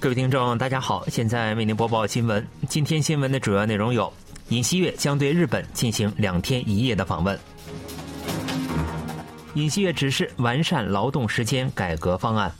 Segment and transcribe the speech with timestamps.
[0.00, 2.42] 各位听众，大家好，现在为您播报新闻。
[2.70, 4.10] 今天新闻的主要内容有：
[4.48, 7.36] 尹锡悦将对日本进行两天一夜的访问；
[9.52, 12.50] 尹锡悦指示完善劳动时间改革方案；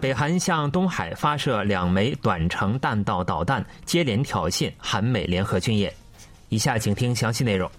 [0.00, 5.94] 北韩向东海发射两枚短程弹道导弹，接连挑衅韩美联合军演。
[6.48, 7.70] 以下请听详细内容。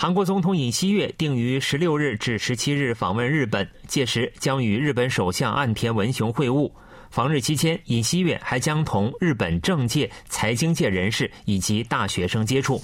[0.00, 6.72] 韩国总统尹锡悦定于十六日至十七日访问日本，届时将与日本首相岸田文雄会晤。
[7.10, 12.82] 访日期间，尹锡悦还将同日本政界、财经界人士以及大学生接触。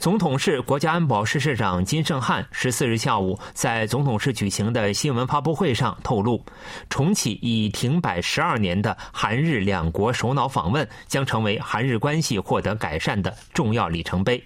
[0.00, 6.44] 总统室国家安保室室长金圣汉十四日下午在总统室举行的新闻发布会上透露，
[6.90, 14.42] 重启已停摆十二年的韩日两国首脑访问，将成为韩日关系获得改善的重要里程碑。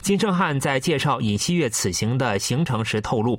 [0.00, 3.38] 金正汉在介绍尹锡悦此行的行程时透露，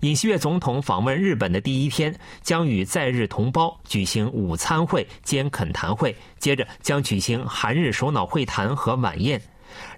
[0.00, 9.40] 尹锡悦总统访问日本的第一天，将与在日同胞举行午餐会兼恳谈会，接着将举行韩日首脑会谈和晚宴。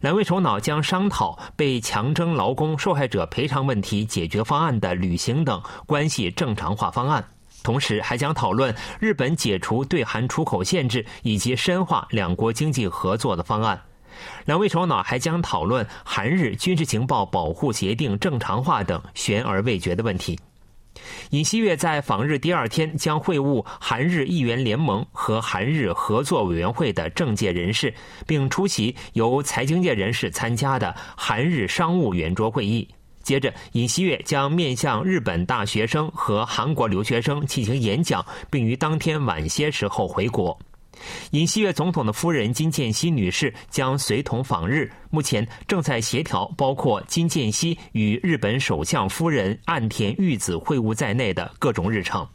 [0.01, 7.25] 两位首脑将商讨被强征劳工受害者赔偿问题解决方案的履行等关系正常化方案，
[7.65, 13.81] 同时还将讨论日本解除对韩出口限制以及深化两国经济合作的方案。
[14.45, 20.39] 两位首脑还将讨论韩日军事情报保护协定正常化等悬而未决的问题。
[21.31, 27.93] 尹锡悦在访日第二天将会晤韩日议员联盟和韩日合作委员会的政界人士，
[28.27, 32.89] 并出席由财经界人士参加的韩日商务圆桌会议。
[33.23, 40.57] 接着，尹锡悦将面向日本大学生和韩国留学生进行演讲，并于当天晚些时候回国。
[41.33, 52.27] 尹锡悦总统的夫人金建熙女士将随同访日，目前正在协调包括金建熙与日本首相夫人岸田裕子会晤在内的各种日程。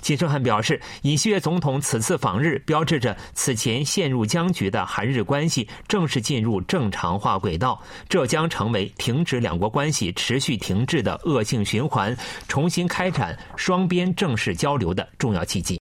[0.00, 12.16] 金正汉表示，尹锡悦总统此次访日，标志着此前陷入僵局的韩日关系正式进入正常化轨道，这将成为停止两国关系持续停滞的恶性循环，
[12.48, 15.80] 重新开展双边正式交流的重要契机。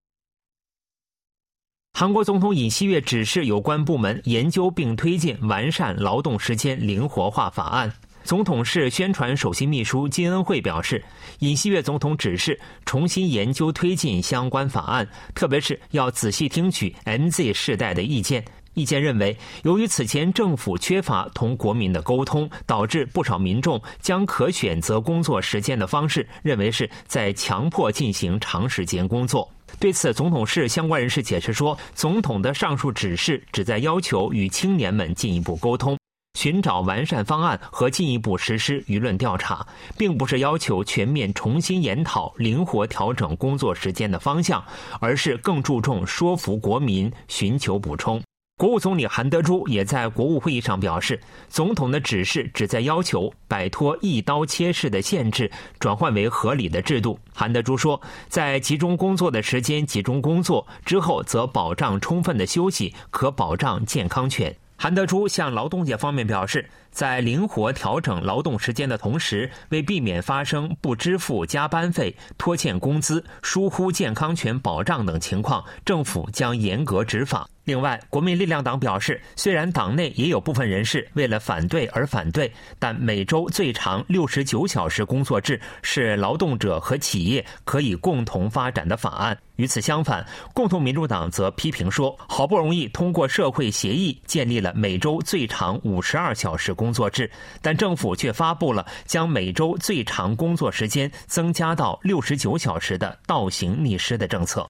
[1.94, 7.94] 韩国总统尹锡悦指示有关部门研究并推进完善劳动时间灵活化法案。
[8.24, 11.04] 总统室宣传首席秘书金恩惠表示，
[11.40, 18.44] 尹锡悦总统指示重新研究推进相关法案，特别是要仔细听取 MZ 世代的意见。
[18.74, 29.50] 意见认为，由于此前政府缺乏同国民的沟通，导致不少民众将可选择工作时间的方式认为是在强迫进行长时间工作。
[29.80, 35.98] 对此，总统室相关人士解释说，总统的上述指示旨在要求与青年们进一步沟通，
[36.38, 39.66] 寻找完善方案和进一步实施舆论调查，
[39.98, 44.64] 并不是要求全面重新研讨灵活调整工作时间的方向，
[45.00, 48.22] 而是更注重说服国民，寻求补充。
[48.62, 55.50] 国务总理韩德洙也在国务会议上表示，总统的指示旨在要求摆脱一刀切式的限制，
[55.80, 57.18] 转换为合理的制度。
[57.34, 64.56] 韩德洙说，在集中工作的时间集中工作之后，则保障充分的休息，可保障健康权。
[64.78, 77.50] 韩德洙向劳动界方面表示，在灵活调整劳动时间的同时，为避免发生不支付加班费、拖欠工资、疏忽健康权保障等情况，政府将严格执法。
[77.72, 89.38] 另外，国民力量党表示，虽然党内也有部分人士为了反对而反对，但每周最长六十九小时工作制是劳动者和企业可以共同发展的法案。
[89.56, 104.68] 与此相反，共同民主党则批评说，好不容易通过社会协议建立了每周最长五十二小时工作制，但政府却发布了将每周最长工作时间增加到六十九小时的倒行逆施的政策。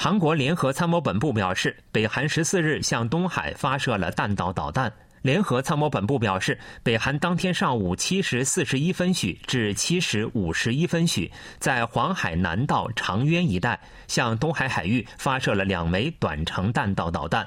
[0.00, 4.92] 韩国联合参谋本部表示，北韩十四日向东海发射了弹道导弹。
[5.22, 17.44] 联合参谋本部表示，北韩当天上午七时四十一分许至七时五十一分许，在黄海南道长渊一带向东海海域发射了两枚短程弹道导弹。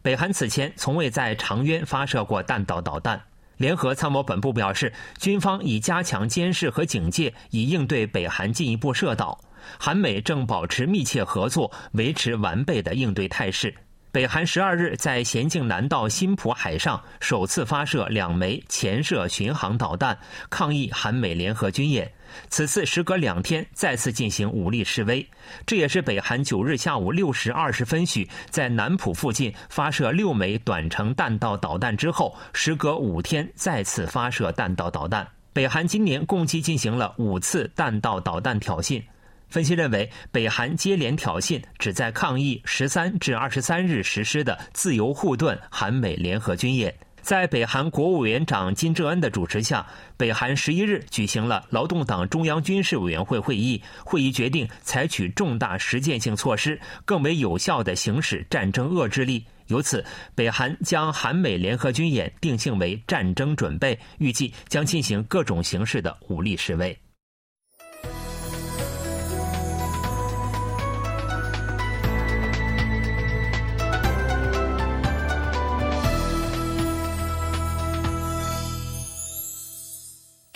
[0.00, 3.20] 北韩此前从未在长渊发射过弹道导弹。
[3.56, 9.40] 联合参谋本部表示，军方已加强监视和警戒，以应对北韩进一步射导。
[9.78, 13.74] 韩美正保持密切合作，维持完备的应对态势。
[14.10, 20.18] 北韩十二日在咸镜南道新浦海上首次发射两枚潜射巡航导弹，
[20.48, 22.10] 抗议韩美联合军演。
[22.48, 25.24] 此次时隔两天再次进行武力示威，
[25.66, 35.26] 这也是北韩九日下午六时二十分许在南浦附近发射六枚短程弹道导弹之后，时隔五天再次发射弹道导弹。
[35.52, 39.02] 北韩今年共计进行了五次弹道导弹挑衅。
[39.48, 46.94] 分析认为，北韩接连挑衅，旨在抗议十三至二十三日实施的自由护盾韩美联合军演。
[47.20, 49.86] 在北韩国务委员长金正恩的主持下，
[50.16, 59.44] 北韩十一日举行了劳动党中央军事委员会会议，会议决定采取重大实践性措施，更为有效地行使战争遏制力。
[59.66, 60.02] 由此，
[60.34, 66.98] 北韩将韩美联合军演定性为战争准备，预计将进行各种形式的武力示威。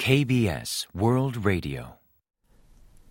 [0.05, 1.85] KBS World Radio，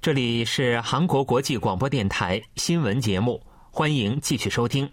[0.01, 3.41] 这里是韩国国际广播电台新闻节目，
[3.71, 4.91] 欢迎继续收听。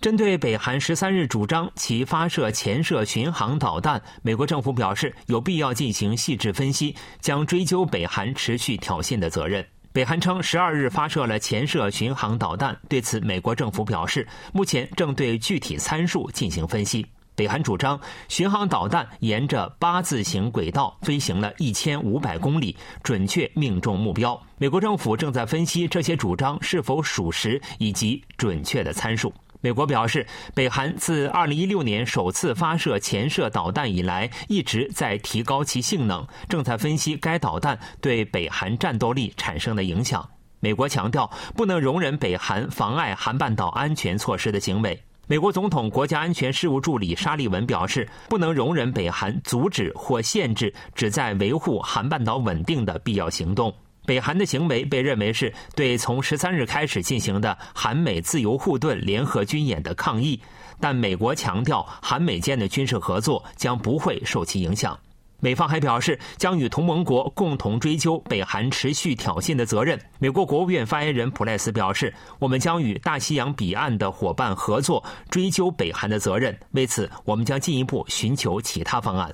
[0.00, 9.66] 针对北韩十三日主张其发射潜射巡航导弹，美国政府表示有必要进行细致分析，将追究北韩持续挑衅的责任。
[9.92, 17.04] 北韩称十二日发射了潜射巡航导弹，对此美国政府表示，目前正对具体参数进行分析。
[17.36, 24.40] 北韩主张，巡航导弹沿着八字形轨道飞行了一千五百公里，准确命中目标。
[24.58, 29.32] 美国政府正在分析这些主张是否属实以及准确的参数。
[29.60, 40.28] 美国表示，北韩自二零一六年首次发射潜射导弹以来，一直在提高其性能，正在分析该导弹对北韩战斗力产生的影响。
[40.60, 45.02] 美国强调，不能容忍北韩妨碍韩半岛安全措施的行为。
[45.26, 53.74] 美国总统国家安全事务助理沙利文表示，不能容忍北韩阻止或限制旨在维护韩半岛稳定的必要行动。
[54.04, 60.38] 北韩的行为被认为是对从十三日开始进行的韩美自由护盾联合军演的抗议，
[60.78, 64.98] 但美国强调，韩美间的军事合作将不会受其影响。
[65.40, 69.98] 美方还表示，将与同盟国共同追究北韩持续挑衅的责任。
[70.18, 76.58] 美国国务院发言人普赖斯表示：“我们将与大西洋彼岸的伙伴合作，追究北韩的责任。
[76.70, 79.30] 为此，我们将进一步寻求其他方案。”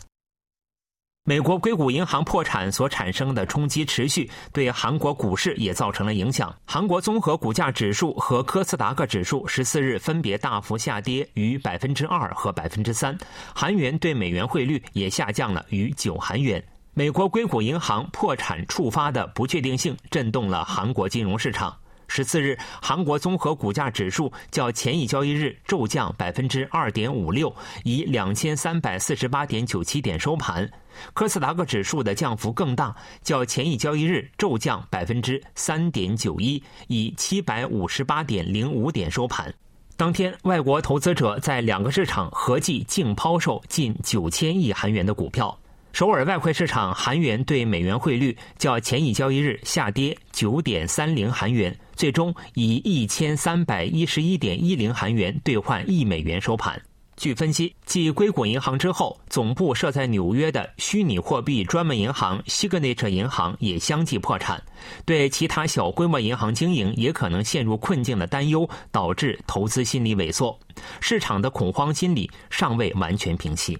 [1.24, 6.52] 美国硅谷银行破产所产生的冲击持续，对韩国股市也造成了影响。
[6.64, 13.16] 韩国综合股价指数和科斯达克指数十四日分别大幅下跌逾百分之二和百分之三，
[13.54, 16.62] 韩元对美元汇率也下降了逾九韩元。
[16.94, 21.76] 美国硅谷银行破产触发的不确定性震动了韩国金融市场。
[22.10, 27.54] 十四日，韩国综合股价指数较前一交易日骤降百分之二点五六，
[27.84, 30.68] 以两千三百四十八点九七点收盘。
[31.14, 32.92] 科斯达克指数的降幅更大，
[33.22, 39.54] 较前一交易日骤降百分之三点九一，以七百五十八点零五点收盘。
[39.96, 45.56] 当天，外国投资者在两个市场合计净抛售近九千亿韩元的股票。
[45.92, 56.80] 首尔外汇市场韩元对美元汇率较前一交易日下跌九点三零韩元，最终以一千三百一十一点一零韩元兑换一美元收盘。
[57.16, 64.62] 据分析，继硅谷银行之后，总部设在纽约的虚拟货币专门银行 Signature 银行也相继破产，
[65.04, 70.58] 对其他小规模银行经营也可能陷入困境的担忧，导致投资心理萎缩，
[71.00, 73.76] 市场的恐慌心理尚未完全平息。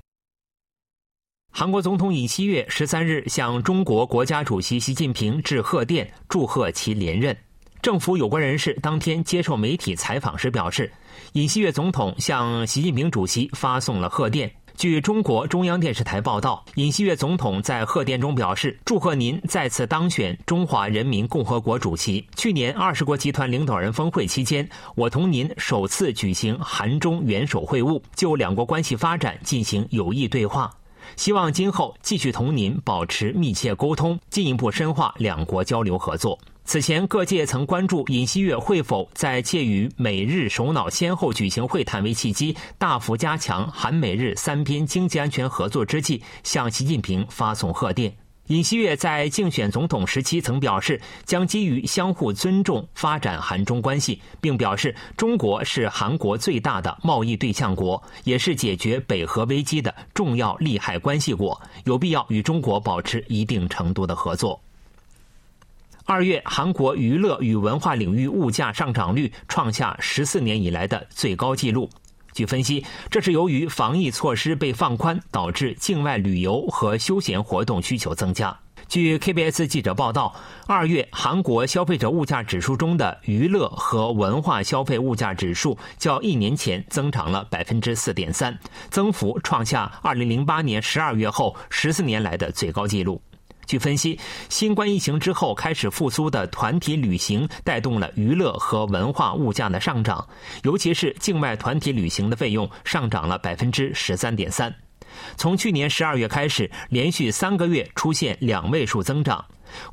[1.52, 7.36] 韩国总统尹锡悦十三日向中国国家主席习近平致贺电，祝贺其连任。
[7.82, 10.90] 政府有关人士当天接受媒体采访时表示，
[11.32, 14.50] 尹锡悦总统向习近平主席发送了贺电。
[14.76, 22.24] 据中国中央电视台报道，尹锡悦总统在贺电中表示：“祝贺您再次当选中华人民共和国主席。
[22.36, 30.70] 去年二十国集团领导人峰会期间，我同您首次举行韩中元首会晤，就两国关系发展进行有益对话。”
[31.16, 36.38] 希望今后继续同您保持密切沟通，进一步深化两国交流合作。
[36.64, 48.19] 此前，各界曾关注尹锡悦会否在借与美日首脑先后举行会谈为契机，大幅加强韩美日三边经济安全合作之际，向习近平发送贺电。
[48.50, 64.60] 尹锡悦在竞选总统时期曾表示，将基于相互尊重发展韩中关系，并表示中国是韩国最大的贸易对象国，也是解决北核危机的重要利害关系国，有必要与中国保持一定程度的合作。
[66.04, 71.88] 二月，韩国娱乐与文化领域物价上涨率创下十四年以来的最高纪录。
[72.32, 78.58] 据分析，这是由于防疫措施被放宽，导致境外旅游和休闲活动需求增加。
[78.88, 80.34] 据 KBS 记者报道，
[80.66, 88.58] 二月韩国消费者物价指数中的娱乐和文化消费物价指数较一年前增长了百分之四点三，
[88.90, 93.22] 增幅创下二零零八年十二月后十四年来的最高纪录。
[93.70, 100.28] 据分析，新冠疫情之后开始复苏的团体旅行带动了娱乐和文化物价的上涨，
[100.64, 104.74] 尤其是境外团体旅行的费用上涨了百分之十三点三。
[105.36, 109.44] 从去年十二月开始，连续三个月出现两位数增长，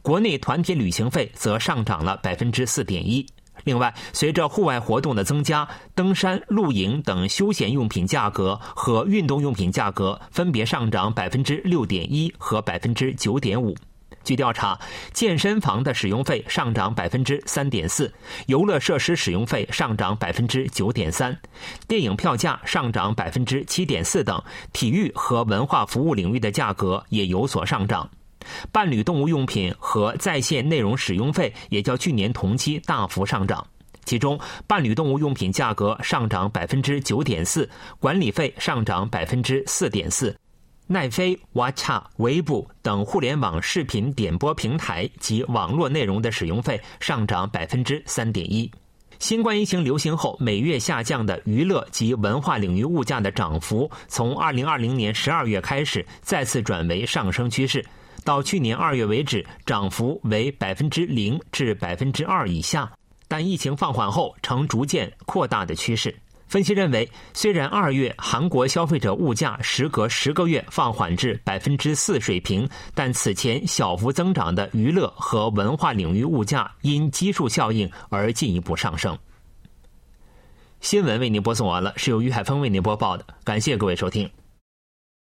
[0.01, 3.24] 国内团体旅行费则上涨了百分之四点一。
[3.63, 13.75] 另外，随着户外活动的增加，登山、露营等休闲用品价格和运动用品价格分别上涨百分之六点一和百分之九点五。
[14.23, 14.77] 据调查，
[15.13, 18.13] 健身房的使用费上涨百分之三点四，
[18.47, 21.37] 游乐设施使用费上涨百分之九点三，
[21.87, 28.09] 电影票价上涨百分之七点四等，体育和文化服务领域的价格也有所上涨。
[28.72, 33.66] 伴侣动物用品和在线内容使用费也较去年同期大幅上涨，
[34.06, 40.36] 其中伴侣动物用品价格上涨百分之九点四，管理费上涨百分之四点四，
[40.88, 48.72] 奈飞、哇恰、微博等互联网视频点播平台及网络内容的使用费上涨百分之三点一。
[49.20, 57.84] 新冠疫情流行后每月下降的娱乐及文化领域物价的涨幅，从二零二零年十二月开始再次转为上升趋势。
[58.27, 62.91] 到去年二月为止，涨幅为百分之零至百分之二以下，
[63.29, 66.13] 但疫情放缓后呈逐渐扩大的趋势。
[66.46, 79.17] 分析认为，虽然二月韩国消费者物价时隔十个月放缓至百分之四水平，但此前小幅增长的娱乐和文化领域物价因基数效应而进一步上升。
[80.81, 84.29] 新闻为您播送完了，是由于海峰为您播报的，感谢各位收听。